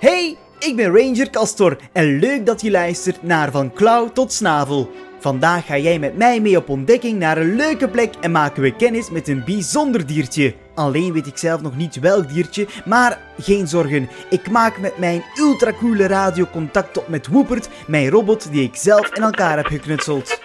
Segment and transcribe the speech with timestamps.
[0.00, 4.90] Hey, ik ben Ranger Castor en leuk dat je luistert naar Van Klauw tot Snavel.
[5.20, 8.76] Vandaag ga jij met mij mee op ontdekking naar een leuke plek en maken we
[8.76, 10.54] kennis met een bijzonder diertje.
[10.74, 14.08] Alleen weet ik zelf nog niet welk diertje, maar geen zorgen.
[14.30, 19.14] Ik maak met mijn ultracoole radio contact op met Woepert, mijn robot die ik zelf
[19.14, 20.37] in elkaar heb geknutseld.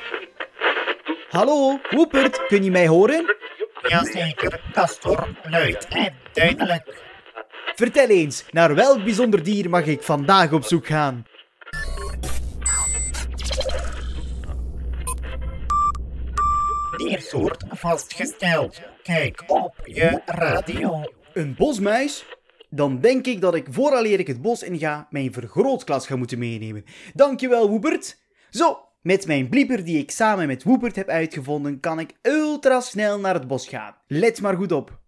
[1.34, 3.36] Hallo, Woepert, kun je mij horen?
[3.88, 7.04] Jazeker, Castor, luid en duidelijk.
[7.76, 11.26] Vertel eens, naar welk bijzonder dier mag ik vandaag op zoek gaan?
[16.98, 18.82] Diersoort vastgesteld.
[19.04, 21.04] Kijk op je radio.
[21.34, 22.26] Een bosmuis?
[22.70, 26.86] Dan denk ik dat ik vooraleer ik het bos inga, mijn vergrootglas ga moeten meenemen.
[27.14, 28.22] Dankjewel, Woepert.
[28.50, 33.20] Zo, met mijn blieper die ik samen met Woepert heb uitgevonden, kan ik ultra snel
[33.20, 33.96] naar het bos gaan.
[34.08, 35.00] Let maar goed op.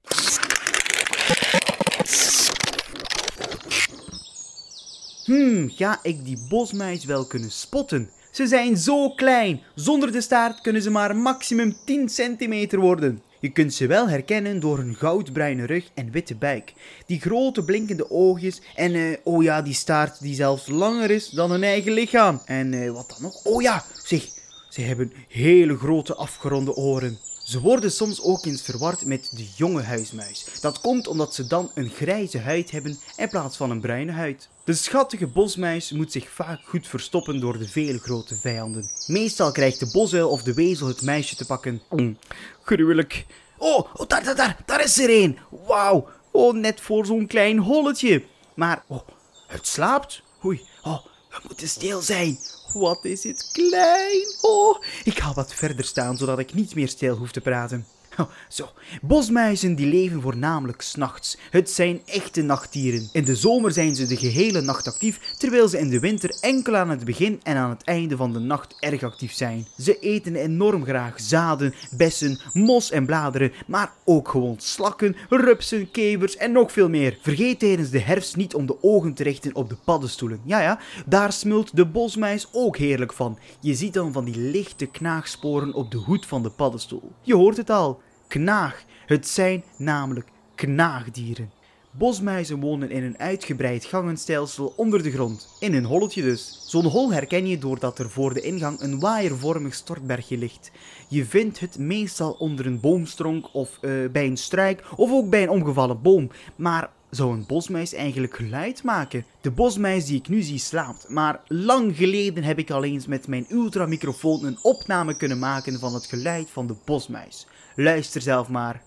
[5.25, 8.09] Hmm, ga ik die bosmuis wel kunnen spotten?
[8.31, 9.61] Ze zijn zo klein.
[9.75, 13.21] Zonder de staart kunnen ze maar maximum 10 centimeter worden.
[13.45, 16.73] Je kunt ze wel herkennen door hun goudbruine rug en witte buik.
[17.05, 21.51] Die grote blinkende oogjes en eh, oh ja, die staart die zelfs langer is dan
[21.51, 22.41] hun eigen lichaam.
[22.45, 23.43] En eh, wat dan nog?
[23.43, 24.23] Oh ja, zeg,
[24.69, 27.19] ze hebben hele grote afgeronde oren.
[27.45, 30.45] Ze worden soms ook eens verward met de jonge huismuis.
[30.61, 34.49] Dat komt omdat ze dan een grijze huid hebben in plaats van een bruine huid.
[34.63, 38.89] De schattige bosmuis moet zich vaak goed verstoppen door de vele grote vijanden.
[39.07, 41.81] Meestal krijgt de bosuil of de wezel het muisje te pakken.
[41.89, 42.17] Mm,
[42.63, 43.25] gruwelijk.
[43.57, 45.39] Oh, oh, daar, daar, daar, daar is er een.
[45.67, 46.07] Wauw.
[46.31, 48.23] Oh, net voor zo'n klein holletje.
[48.55, 49.07] Maar, oh,
[49.47, 50.21] het slaapt.
[50.45, 51.05] Oei, oh,
[51.41, 52.39] we moeten stil zijn.
[52.73, 54.25] Wat is het klein.
[54.41, 57.85] Oh, ik ga wat verder staan, zodat ik niet meer stil hoef te praten.
[58.19, 58.69] Oh, zo,
[59.01, 61.37] bosmuizen die leven voornamelijk s'nachts.
[61.49, 63.09] Het zijn echte nachtdieren.
[63.11, 66.75] In de zomer zijn ze de gehele nacht actief, terwijl ze in de winter enkel
[66.75, 69.67] aan het begin en aan het einde van de nacht erg actief zijn.
[69.77, 76.37] Ze eten enorm graag zaden, bessen, mos en bladeren, maar ook gewoon slakken, rupsen, kevers
[76.37, 77.17] en nog veel meer.
[77.21, 80.41] Vergeet tijdens de herfst niet om de ogen te richten op de paddenstoelen.
[80.43, 83.37] Ja ja, daar smult de bosmuis ook heerlijk van.
[83.59, 87.11] Je ziet dan van die lichte knaagsporen op de hoed van de paddenstoel.
[87.21, 88.03] Je hoort het al.
[88.27, 88.83] Knaag.
[89.05, 91.51] Het zijn namelijk knaagdieren.
[91.97, 96.63] Bosmuizen wonen in een uitgebreid gangenstelsel onder de grond, in een holletje dus.
[96.65, 100.71] Zo'n hol herken je doordat er voor de ingang een waaiervormig stortbergje ligt.
[101.07, 105.43] Je vindt het meestal onder een boomstronk of eh, bij een struik of ook bij
[105.43, 106.29] een omgevallen boom.
[106.55, 109.25] Maar zou een bosmuis eigenlijk geluid maken?
[109.41, 113.27] De bosmuis die ik nu zie slaapt, maar lang geleden heb ik al eens met
[113.27, 117.47] mijn ultramicrofoon een opname kunnen maken van het geluid van de bosmuis.
[117.75, 118.81] Luister zelf maar.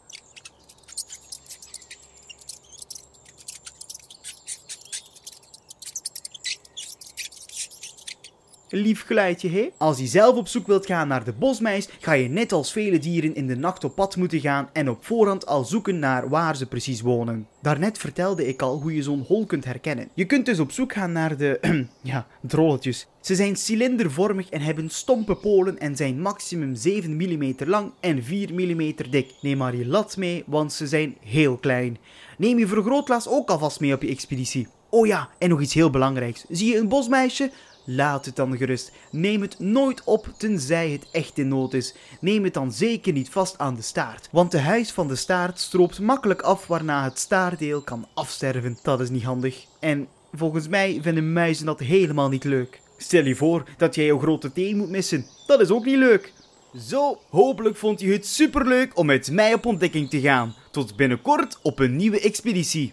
[8.70, 9.68] Lief geluidje, hè?
[9.76, 12.98] Als je zelf op zoek wilt gaan naar de bosmuis, ga je net als vele
[12.98, 16.56] dieren in de nacht op pad moeten gaan en op voorhand al zoeken naar waar
[16.56, 17.46] ze precies wonen.
[17.62, 20.08] Daarnet vertelde ik al hoe je zo'n hol kunt herkennen.
[20.14, 21.60] Je kunt dus op zoek gaan naar de,
[22.02, 23.06] ja, drolletjes.
[23.20, 28.54] Ze zijn cilindervormig en hebben stompe polen en zijn maximum 7 mm lang en 4
[28.54, 29.34] mm dik.
[29.40, 31.98] Neem maar je lat mee, want ze zijn heel klein.
[32.38, 34.68] Neem je vergrootglas ook alvast mee op je expeditie.
[34.90, 36.44] Oh ja, en nog iets heel belangrijks.
[36.48, 37.50] Zie je een bosmeisje?
[37.90, 38.92] Laat het dan gerust.
[39.10, 41.94] Neem het nooit op tenzij het echt in nood is.
[42.20, 45.58] Neem het dan zeker niet vast aan de staart, want de huis van de staart
[45.58, 48.78] stroopt makkelijk af waarna het staartdeel kan afsterven.
[48.82, 49.64] Dat is niet handig.
[49.80, 52.80] En volgens mij vinden muizen dat helemaal niet leuk.
[52.96, 55.26] Stel je voor dat jij jouw grote teen moet missen.
[55.46, 56.32] Dat is ook niet leuk.
[56.78, 60.54] Zo, hopelijk vond je het superleuk om met mij op ontdekking te gaan.
[60.70, 62.92] Tot binnenkort op een nieuwe expeditie.